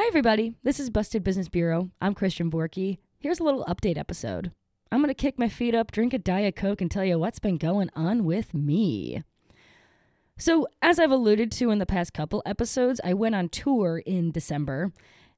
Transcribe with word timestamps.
Hi, 0.00 0.06
everybody. 0.06 0.54
This 0.62 0.78
is 0.78 0.90
Busted 0.90 1.24
Business 1.24 1.48
Bureau. 1.48 1.90
I'm 2.00 2.14
Christian 2.14 2.52
Borky. 2.52 2.98
Here's 3.18 3.40
a 3.40 3.42
little 3.42 3.64
update 3.64 3.98
episode. 3.98 4.52
I'm 4.92 5.00
going 5.00 5.08
to 5.08 5.14
kick 5.14 5.40
my 5.40 5.48
feet 5.48 5.74
up, 5.74 5.90
drink 5.90 6.14
a 6.14 6.18
Diet 6.18 6.54
Coke, 6.54 6.80
and 6.80 6.88
tell 6.88 7.04
you 7.04 7.18
what's 7.18 7.40
been 7.40 7.56
going 7.56 7.90
on 7.96 8.24
with 8.24 8.54
me. 8.54 9.24
So, 10.38 10.68
as 10.80 11.00
I've 11.00 11.10
alluded 11.10 11.50
to 11.50 11.72
in 11.72 11.80
the 11.80 11.84
past 11.84 12.14
couple 12.14 12.44
episodes, 12.46 13.00
I 13.02 13.12
went 13.12 13.34
on 13.34 13.48
tour 13.48 14.00
in 14.06 14.30
December. 14.30 14.92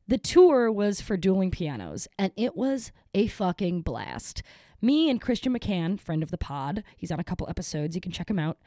The 0.07 0.19
tour 0.19 0.71
was 0.71 1.01
for 1.01 1.17
dueling 1.17 1.51
pianos, 1.51 2.07
and 2.19 2.31
it 2.37 2.55
was 2.55 2.93
a 3.15 3.29
fucking 3.29 3.81
blast. 3.81 4.43
Me 4.83 5.09
and 5.09 5.23
Christian 5.23 5.59
McCann, 5.59 5.99
friend 5.99 6.23
of 6.23 6.31
the 6.31 6.37
pod, 6.37 6.85
he's 6.99 7.11
on 7.11 7.19
a 7.19 7.25
couple 7.25 7.49
episodes, 7.49 7.95
you 7.95 8.03
can 8.03 8.13
check 8.13 8.29
him 8.29 8.39
out 8.39 8.59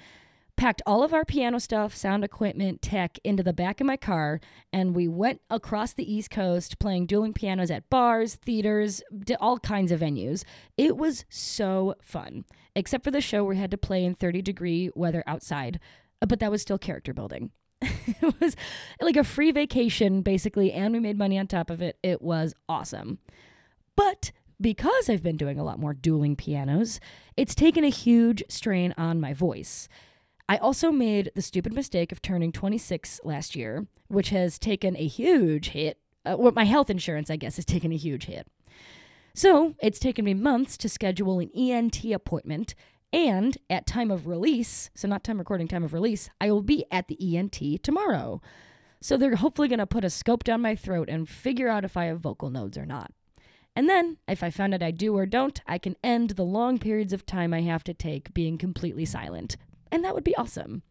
packed 0.56 0.82
all 0.86 1.04
of 1.04 1.14
our 1.14 1.26
piano 1.26 1.60
stuff, 1.60 1.96
sound 1.96 2.24
equipment, 2.24 2.82
tech 2.82 3.18
into 3.24 3.44
the 3.44 3.54
back 3.54 3.82
of 3.82 3.88
my 3.88 3.98
car, 3.98 4.40
and 4.72 4.96
we 4.96 5.08
went 5.08 5.42
across 5.50 5.94
the 5.94 6.12
East 6.12 6.30
Coast 6.30 6.80
playing 6.80 7.06
dueling 7.06 7.34
pianos 7.34 7.72
at 7.72 7.90
bars, 7.90 8.36
theaters, 8.36 9.02
all 9.40 9.60
kinds 9.60 9.92
of 9.92 10.00
venues. 10.00 10.44
It 10.78 10.98
was 10.98 11.26
so 11.30 11.96
fun, 12.02 12.46
except 12.76 13.04
for 13.04 13.12
the 13.12 13.22
show 13.22 13.44
we 13.44 13.58
had 13.58 13.72
to 13.72 13.78
play 13.78 14.06
in 14.06 14.16
30 14.16 14.42
degree 14.42 14.90
weather 14.96 15.24
outside, 15.28 15.80
uh, 16.22 16.26
but 16.26 16.40
that 16.40 16.52
was 16.52 16.62
still 16.62 16.78
character 16.78 17.14
building. 17.14 17.52
it 17.82 18.40
was 18.40 18.56
like 19.02 19.18
a 19.18 19.24
free 19.24 19.52
vacation, 19.52 20.22
basically, 20.22 20.72
and 20.72 20.94
we 20.94 21.00
made 21.00 21.18
money 21.18 21.38
on 21.38 21.48
top 21.48 21.70
of 21.70 21.82
it. 21.82 21.98
It 22.04 22.22
was 22.22 22.54
awesome. 22.70 23.20
But 23.96 24.32
because 24.62 25.10
I've 25.10 25.24
been 25.24 25.38
doing 25.38 25.60
a 25.60 25.64
lot 25.64 25.80
more 25.80 25.94
dueling 25.94 26.36
pianos, 26.36 27.00
it's 27.36 27.56
taken 27.56 27.84
a 27.84 27.90
huge 27.90 28.44
strain 28.48 28.94
on 28.98 29.20
my 29.20 29.34
voice. 29.34 29.90
I 30.50 30.58
also 30.58 30.92
made 30.92 31.32
the 31.36 31.42
stupid 31.42 31.74
mistake 31.74 32.12
of 32.12 32.22
turning 32.22 32.52
26 32.52 33.22
last 33.24 33.56
year, 33.56 33.88
which 34.08 34.30
has 34.30 34.60
taken 34.60 34.96
a 34.98 35.08
huge 35.08 35.70
hit. 35.70 36.00
Uh, 36.26 36.36
well, 36.38 36.52
my 36.52 36.66
health 36.66 36.90
insurance, 36.90 37.30
I 37.30 37.38
guess, 37.38 37.56
has 37.56 37.66
taken 37.66 37.92
a 37.92 37.98
huge 37.98 38.26
hit. 38.26 38.48
So 39.34 39.76
it's 39.82 40.00
taken 40.00 40.26
me 40.26 40.34
months 40.34 40.78
to 40.78 40.90
schedule 40.90 41.40
an 41.40 41.50
ENT 41.56 42.04
appointment. 42.06 42.76
And 43.12 43.58
at 43.70 43.86
time 43.86 44.12
of 44.12 44.28
release, 44.28 44.90
so 44.96 45.08
not 45.08 45.24
time 45.24 45.38
recording, 45.38 45.68
time 45.68 45.84
of 45.84 45.94
release, 45.94 46.30
I 46.42 46.52
will 46.52 46.62
be 46.62 46.86
at 46.92 47.08
the 47.08 47.38
ENT 47.38 47.84
tomorrow. 47.84 48.42
So 49.02 49.18
they're 49.18 49.36
hopefully 49.36 49.68
going 49.68 49.80
to 49.80 49.88
put 49.88 50.06
a 50.06 50.10
scope 50.10 50.44
down 50.44 50.62
my 50.62 50.76
throat 50.76 51.10
and 51.10 51.30
figure 51.30 51.70
out 51.70 51.86
if 51.86 51.96
I 51.96 52.06
have 52.06 52.20
vocal 52.20 52.50
nodes 52.50 52.78
or 52.78 52.86
not. 52.86 53.12
And 53.76 53.90
then, 53.90 54.18
if 54.28 54.44
I 54.44 54.50
find 54.50 54.74
out 54.74 54.84
I 54.84 54.92
do 54.92 55.16
or 55.16 55.26
don't, 55.26 55.60
I 55.68 55.78
can 55.78 55.96
end 56.04 56.32
the 56.32 56.44
long 56.44 56.78
periods 56.78 57.12
of 57.12 57.26
time 57.26 57.54
I 57.54 57.62
have 57.62 57.84
to 57.86 57.94
take 57.94 58.34
being 58.34 58.58
completely 58.58 59.06
silent 59.06 59.58
and 59.94 60.04
that 60.04 60.16
would 60.16 60.24
be 60.24 60.36
awesome. 60.36 60.82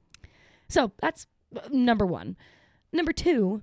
So 0.68 0.92
that's 1.00 1.26
uh, 1.54 1.68
number 1.70 2.06
one. 2.06 2.36
Number 2.92 3.12
two, 3.12 3.62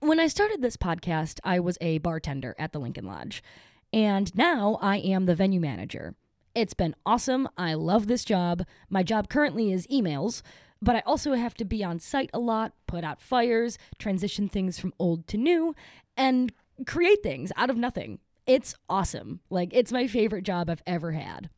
when 0.00 0.20
I 0.20 0.26
started 0.26 0.60
this 0.60 0.76
podcast, 0.76 1.40
I 1.42 1.58
was 1.60 1.78
a 1.80 1.96
bartender 1.98 2.54
at 2.58 2.72
the 2.72 2.78
Lincoln 2.78 3.06
Lodge, 3.06 3.42
and 3.90 4.32
now 4.36 4.78
I 4.82 4.98
am 4.98 5.24
the 5.24 5.34
venue 5.34 5.60
manager. 5.60 6.14
It's 6.54 6.74
been 6.74 6.94
awesome. 7.06 7.48
I 7.56 7.72
love 7.74 8.06
this 8.06 8.24
job. 8.24 8.66
My 8.90 9.02
job 9.02 9.30
currently 9.30 9.72
is 9.72 9.86
emails, 9.86 10.42
but 10.82 10.94
I 10.94 11.02
also 11.06 11.32
have 11.32 11.54
to 11.54 11.64
be 11.64 11.82
on 11.82 11.98
site 11.98 12.30
a 12.34 12.38
lot, 12.38 12.74
put 12.86 13.02
out 13.02 13.22
fires, 13.22 13.78
transition 13.98 14.46
things 14.48 14.78
from 14.78 14.92
old 14.98 15.26
to 15.28 15.38
new, 15.38 15.74
and 16.18 16.52
create 16.86 17.22
things 17.22 17.50
out 17.56 17.70
of 17.70 17.78
nothing. 17.78 18.18
It's 18.46 18.74
awesome. 18.90 19.40
Like, 19.48 19.70
it's 19.72 19.92
my 19.92 20.06
favorite 20.06 20.44
job 20.44 20.68
I've 20.68 20.82
ever 20.86 21.12
had. 21.12 21.48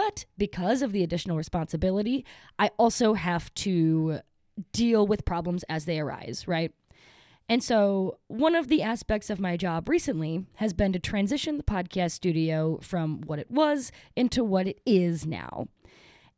But 0.00 0.24
because 0.38 0.80
of 0.80 0.92
the 0.92 1.02
additional 1.02 1.36
responsibility, 1.36 2.24
I 2.58 2.70
also 2.78 3.12
have 3.12 3.52
to 3.56 4.20
deal 4.72 5.06
with 5.06 5.26
problems 5.26 5.62
as 5.64 5.84
they 5.84 6.00
arise, 6.00 6.48
right? 6.48 6.72
And 7.50 7.62
so, 7.62 8.16
one 8.26 8.54
of 8.54 8.68
the 8.68 8.80
aspects 8.82 9.28
of 9.28 9.38
my 9.38 9.58
job 9.58 9.90
recently 9.90 10.46
has 10.54 10.72
been 10.72 10.94
to 10.94 10.98
transition 10.98 11.58
the 11.58 11.62
podcast 11.62 12.12
studio 12.12 12.78
from 12.80 13.20
what 13.26 13.38
it 13.38 13.50
was 13.50 13.92
into 14.16 14.42
what 14.42 14.66
it 14.66 14.80
is 14.86 15.26
now. 15.26 15.68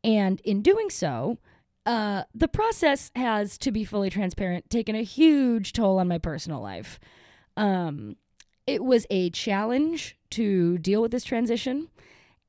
And 0.03 0.41
in 0.41 0.63
doing 0.63 0.91
so, 0.91 1.39
uh, 1.87 2.25
the 2.35 2.49
process 2.49 3.13
has, 3.15 3.57
to 3.59 3.71
be 3.71 3.85
fully 3.85 4.11
transparent, 4.11 4.71
taken 4.71 4.97
a 4.97 5.05
huge 5.05 5.73
toll 5.73 6.01
on 6.01 6.09
my 6.09 6.19
personal 6.19 6.61
life. 6.61 6.99
Um, 7.57 8.17
it 8.67 8.83
was 8.83 9.07
a 9.09 9.31
challenge 9.31 10.19
to 10.31 10.79
deal 10.79 11.01
with 11.01 11.13
this 11.13 11.23
transition. 11.23 11.91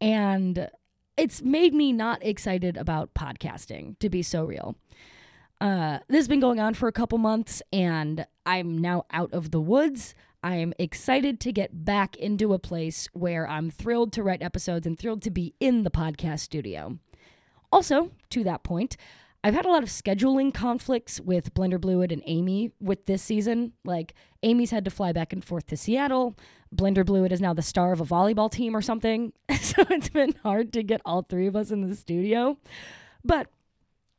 And 0.02 0.72
it's 1.18 1.41
made 1.41 1.74
me 1.74 1.94
not 1.94 2.24
excited 2.25 2.78
about 2.78 3.13
podcasting, 3.13 3.97
to 4.00 4.09
be 4.09 4.22
so 4.24 4.44
real. 4.44 4.75
Uh, 5.62 6.00
this 6.07 6.18
has 6.18 6.28
been 6.28 6.40
going 6.40 6.59
on 6.59 6.74
for 6.74 6.88
a 6.88 6.91
couple 6.91 7.18
months, 7.18 7.62
and 7.72 8.25
I'm 8.46 8.78
now 8.78 9.06
out 9.12 9.31
of 9.34 9.51
the 9.51 9.62
woods. 9.62 10.16
I'm 10.44 10.74
excited 10.78 11.40
to 11.41 11.53
get 11.53 11.85
back 11.85 12.18
into 12.18 12.53
a 12.53 12.59
place 12.59 13.07
where 13.13 13.47
I'm 13.47 13.69
thrilled 13.69 14.12
to 14.13 14.24
write 14.24 14.41
episodes 14.41 14.85
and 14.85 15.00
thrilled 15.00 15.22
to 15.22 15.31
be 15.31 15.53
in 15.59 15.84
the 15.84 15.91
podcast 15.91 16.40
studio. 16.40 16.97
Also, 17.72 18.12
to 18.30 18.44
that 18.44 18.63
point, 18.63 18.97
I've 19.46 19.54
had 19.54 19.66
a 19.66 19.70
lot 19.70 19.84
of 19.84 19.90
scheduling 19.90 20.54
conflicts 20.54 21.20
with 21.20 21.54
Blender 21.54 21.78
Bluid 21.80 22.14
and 22.14 22.24
Amy 22.26 22.72
with 22.80 23.06
this 23.08 23.22
season. 23.22 23.74
Like, 23.84 24.14
Amy's 24.42 24.72
had 24.72 24.86
to 24.86 24.92
fly 24.92 25.12
back 25.12 25.34
and 25.34 25.44
forth 25.44 25.68
to 25.68 25.78
Seattle. 25.78 26.38
Blender 26.74 27.06
Bluid 27.06 27.34
is 27.34 27.42
now 27.42 27.54
the 27.54 27.62
star 27.62 27.92
of 27.92 28.00
a 28.00 28.06
volleyball 28.06 28.50
team 28.50 28.76
or 28.76 28.81
something. 28.81 29.34
so 29.59 29.84
it's 29.90 30.08
been 30.08 30.34
hard 30.44 30.72
to 30.74 30.84
get 30.84 31.02
all 31.04 31.24
three 31.24 31.48
of 31.48 31.58
us 31.58 31.72
in 31.72 31.88
the 31.88 31.96
studio. 31.96 32.58
But 33.26 33.48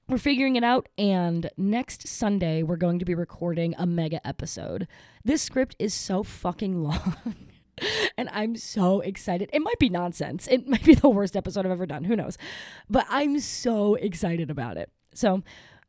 we're 0.09 0.19
figuring 0.19 0.57
it 0.57 0.65
out, 0.65 0.91
and 0.99 1.49
next 1.56 2.06
Sunday, 2.06 2.62
we're 2.62 2.77
going 2.77 2.99
to 2.99 3.06
be 3.06 3.15
recording 3.15 3.75
a 3.79 3.87
mega 3.87 4.27
episode. 4.27 4.87
This 5.25 5.41
script 5.41 5.75
is 5.79 5.95
so 5.95 6.23
fucking 6.23 6.83
long. 6.83 7.35
and 8.19 8.29
I'm 8.31 8.56
so 8.56 9.01
excited. 9.01 9.49
It 9.55 9.61
might 9.61 9.79
be 9.79 9.89
nonsense. 9.89 10.47
It 10.49 10.69
might 10.69 10.85
be 10.85 10.95
the 10.95 11.09
worst 11.09 11.35
episode 11.35 11.65
I've 11.65 11.73
ever 11.73 11.87
done. 11.87 12.05
Who 12.05 12.17
knows? 12.17 12.37
But 12.91 13.06
I'm 13.09 13.41
so 13.41 13.95
excited 13.95 14.51
about 14.51 14.77
it. 14.77 14.91
So 15.15 15.43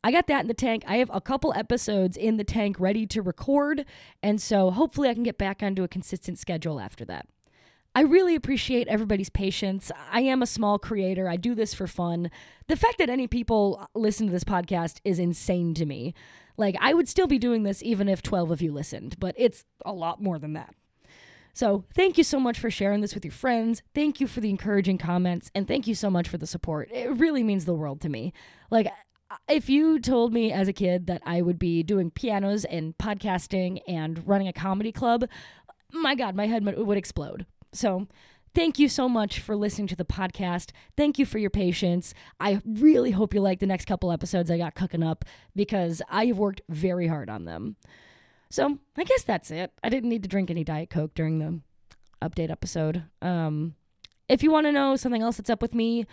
I 0.03 0.11
got 0.11 0.27
that 0.27 0.41
in 0.41 0.47
the 0.47 0.53
tank. 0.53 0.83
I 0.87 0.97
have 0.97 1.09
a 1.13 1.21
couple 1.21 1.53
episodes 1.55 2.15
in 2.15 2.37
the 2.37 2.43
tank 2.43 2.79
ready 2.79 3.07
to 3.07 3.21
record. 3.21 3.85
And 4.21 4.39
so 4.41 4.71
hopefully 4.71 5.09
I 5.09 5.13
can 5.13 5.23
get 5.23 5.37
back 5.37 5.63
onto 5.63 5.83
a 5.83 5.87
consistent 5.87 6.37
schedule 6.37 6.79
after 6.79 7.05
that. 7.05 7.27
I 7.95 8.01
really 8.01 8.35
appreciate 8.35 8.89
everybody's 8.89 9.29
patience. 9.29 9.89
I 10.11 10.19
am 10.19 10.41
a 10.41 10.47
small 10.47 10.77
creator. 10.77 11.29
I 11.29 11.37
do 11.37 11.55
this 11.55 11.73
for 11.73 11.87
fun. 11.87 12.29
The 12.67 12.75
fact 12.75 12.97
that 12.97 13.09
any 13.09 13.25
people 13.25 13.89
listen 13.95 14.27
to 14.27 14.33
this 14.33 14.43
podcast 14.43 14.99
is 15.05 15.17
insane 15.17 15.73
to 15.75 15.85
me. 15.85 16.13
Like, 16.57 16.75
I 16.81 16.93
would 16.93 17.07
still 17.07 17.25
be 17.25 17.39
doing 17.39 17.63
this 17.63 17.81
even 17.81 18.09
if 18.09 18.21
12 18.21 18.51
of 18.51 18.61
you 18.61 18.73
listened, 18.73 19.15
but 19.17 19.33
it's 19.37 19.63
a 19.85 19.93
lot 19.93 20.21
more 20.21 20.37
than 20.37 20.53
that. 20.53 20.75
So, 21.53 21.85
thank 21.95 22.17
you 22.17 22.23
so 22.25 22.37
much 22.37 22.59
for 22.59 22.69
sharing 22.69 22.99
this 22.99 23.15
with 23.15 23.23
your 23.23 23.31
friends. 23.31 23.81
Thank 23.93 24.19
you 24.19 24.27
for 24.27 24.41
the 24.41 24.49
encouraging 24.49 24.97
comments, 24.97 25.49
and 25.55 25.65
thank 25.65 25.87
you 25.87 25.95
so 25.95 26.09
much 26.09 26.27
for 26.27 26.37
the 26.37 26.45
support. 26.45 26.91
It 26.91 27.09
really 27.11 27.43
means 27.43 27.63
the 27.63 27.73
world 27.73 28.01
to 28.01 28.09
me. 28.09 28.33
Like, 28.69 28.91
if 29.47 29.69
you 29.69 29.99
told 29.99 30.33
me 30.33 30.51
as 30.51 30.67
a 30.67 30.73
kid 30.73 31.07
that 31.07 31.21
I 31.25 31.41
would 31.41 31.59
be 31.59 31.83
doing 31.83 32.11
pianos 32.11 32.65
and 32.65 32.97
podcasting 32.97 33.79
and 33.87 34.25
running 34.27 34.47
a 34.47 34.53
comedy 34.53 34.91
club, 34.91 35.27
my 35.91 36.15
God, 36.15 36.35
my 36.35 36.47
head 36.47 36.65
would 36.65 36.97
explode. 36.97 37.45
So, 37.73 38.07
thank 38.53 38.79
you 38.79 38.87
so 38.87 39.09
much 39.09 39.39
for 39.39 39.55
listening 39.55 39.87
to 39.87 39.95
the 39.95 40.05
podcast. 40.05 40.71
Thank 40.95 41.19
you 41.19 41.25
for 41.25 41.37
your 41.37 41.49
patience. 41.49 42.13
I 42.39 42.61
really 42.65 43.11
hope 43.11 43.33
you 43.33 43.41
like 43.41 43.59
the 43.59 43.65
next 43.65 43.85
couple 43.85 44.11
episodes 44.11 44.49
I 44.49 44.57
got 44.57 44.75
cooking 44.75 45.03
up 45.03 45.25
because 45.55 46.01
I 46.09 46.25
have 46.27 46.37
worked 46.37 46.61
very 46.69 47.07
hard 47.07 47.29
on 47.29 47.45
them. 47.45 47.75
So, 48.49 48.79
I 48.97 49.03
guess 49.03 49.23
that's 49.23 49.51
it. 49.51 49.71
I 49.83 49.89
didn't 49.89 50.09
need 50.09 50.23
to 50.23 50.29
drink 50.29 50.49
any 50.49 50.63
Diet 50.63 50.89
Coke 50.89 51.13
during 51.13 51.39
the 51.39 51.59
update 52.21 52.51
episode. 52.51 53.03
Um, 53.21 53.75
if 54.29 54.41
you 54.41 54.51
want 54.51 54.67
to 54.67 54.71
know 54.71 54.95
something 54.95 55.21
else 55.21 55.37
that's 55.37 55.49
up 55.49 55.61
with 55.61 55.75
me, 55.75 56.05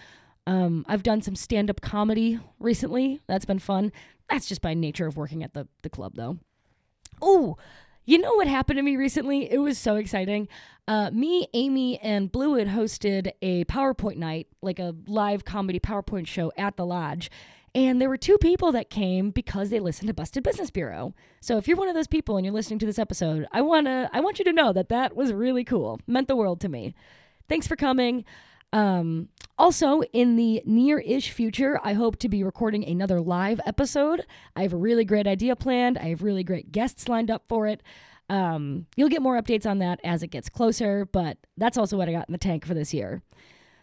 um, 0.46 0.84
I've 0.88 1.02
done 1.02 1.22
some 1.22 1.36
stand 1.36 1.70
up 1.70 1.80
comedy 1.80 2.40
recently. 2.58 3.20
That's 3.26 3.44
been 3.44 3.58
fun. 3.58 3.92
That's 4.30 4.48
just 4.48 4.62
by 4.62 4.74
nature 4.74 5.06
of 5.06 5.16
working 5.16 5.42
at 5.42 5.54
the, 5.54 5.68
the 5.82 5.90
club, 5.90 6.14
though. 6.16 6.38
Oh, 7.20 7.56
you 8.04 8.18
know 8.18 8.34
what 8.34 8.48
happened 8.48 8.78
to 8.78 8.82
me 8.82 8.96
recently? 8.96 9.50
It 9.50 9.58
was 9.58 9.78
so 9.78 9.96
exciting. 9.96 10.48
Uh, 10.88 11.10
me, 11.12 11.46
Amy, 11.54 11.98
and 12.00 12.32
Bluid 12.32 12.68
hosted 12.68 13.30
a 13.40 13.64
PowerPoint 13.66 14.16
night, 14.16 14.48
like 14.60 14.80
a 14.80 14.94
live 15.06 15.44
comedy 15.44 15.78
PowerPoint 15.78 16.26
show 16.26 16.52
at 16.58 16.76
the 16.76 16.84
lodge. 16.84 17.30
And 17.74 18.00
there 18.00 18.08
were 18.08 18.18
two 18.18 18.36
people 18.38 18.72
that 18.72 18.90
came 18.90 19.30
because 19.30 19.70
they 19.70 19.80
listened 19.80 20.08
to 20.08 20.14
Busted 20.14 20.42
Business 20.42 20.70
Bureau. 20.70 21.14
So 21.40 21.56
if 21.56 21.66
you're 21.66 21.76
one 21.76 21.88
of 21.88 21.94
those 21.94 22.06
people 22.06 22.36
and 22.36 22.44
you're 22.44 22.54
listening 22.54 22.80
to 22.80 22.86
this 22.86 22.98
episode, 22.98 23.46
I 23.50 23.62
wanna 23.62 24.10
I 24.12 24.20
want 24.20 24.38
you 24.38 24.44
to 24.44 24.52
know 24.52 24.72
that 24.74 24.90
that 24.90 25.16
was 25.16 25.32
really 25.32 25.64
cool. 25.64 25.98
Meant 26.06 26.28
the 26.28 26.36
world 26.36 26.60
to 26.62 26.68
me. 26.68 26.94
Thanks 27.48 27.66
for 27.66 27.76
coming. 27.76 28.24
Um, 28.74 29.28
also, 29.62 30.02
in 30.12 30.34
the 30.34 30.60
near 30.64 30.98
ish 30.98 31.30
future, 31.30 31.78
I 31.84 31.92
hope 31.92 32.16
to 32.16 32.28
be 32.28 32.42
recording 32.42 32.84
another 32.84 33.20
live 33.20 33.60
episode. 33.64 34.26
I 34.56 34.62
have 34.62 34.72
a 34.72 34.76
really 34.76 35.04
great 35.04 35.28
idea 35.28 35.54
planned, 35.54 35.96
I 35.96 36.08
have 36.08 36.24
really 36.24 36.42
great 36.42 36.72
guests 36.72 37.08
lined 37.08 37.30
up 37.30 37.44
for 37.48 37.68
it. 37.68 37.80
Um, 38.28 38.86
you'll 38.96 39.08
get 39.08 39.22
more 39.22 39.40
updates 39.40 39.64
on 39.64 39.78
that 39.78 40.00
as 40.02 40.24
it 40.24 40.32
gets 40.32 40.48
closer, 40.48 41.04
but 41.04 41.38
that's 41.56 41.78
also 41.78 41.96
what 41.96 42.08
I 42.08 42.12
got 42.12 42.28
in 42.28 42.32
the 42.32 42.38
tank 42.38 42.66
for 42.66 42.74
this 42.74 42.92
year. 42.92 43.22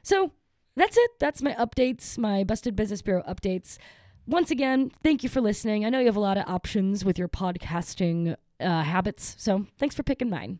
So 0.03 0.33
that's 0.75 0.97
it. 0.97 1.11
That's 1.17 1.41
my 1.41 1.53
updates, 1.53 2.17
my 2.17 2.43
Busted 2.43 2.75
Business 2.75 3.01
Bureau 3.01 3.23
updates. 3.23 3.77
Once 4.27 4.51
again, 4.51 4.91
thank 5.01 5.23
you 5.23 5.29
for 5.29 5.39
listening. 5.39 5.85
I 5.85 5.89
know 5.89 5.99
you 5.99 6.07
have 6.07 6.17
a 6.17 6.19
lot 6.19 6.37
of 6.37 6.43
options 6.45 7.05
with 7.05 7.17
your 7.17 7.29
podcasting 7.29 8.35
uh, 8.59 8.83
habits. 8.83 9.33
So 9.39 9.65
thanks 9.77 9.95
for 9.95 10.03
picking 10.03 10.29
mine. 10.29 10.59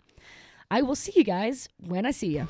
I 0.71 0.81
will 0.81 0.95
see 0.95 1.11
you 1.13 1.25
guys 1.25 1.67
when 1.77 2.05
I 2.05 2.11
see 2.11 2.37
you. 2.37 2.47